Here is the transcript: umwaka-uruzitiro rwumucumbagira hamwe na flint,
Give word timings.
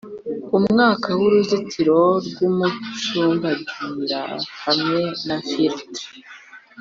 umwaka-uruzitiro 0.57 1.99
rwumucumbagira 2.27 4.21
hamwe 4.65 4.99
na 5.25 5.37
flint, 5.47 5.93